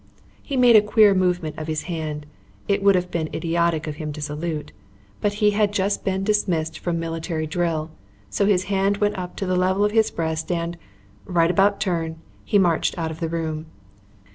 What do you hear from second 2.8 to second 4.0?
would have been idiotic of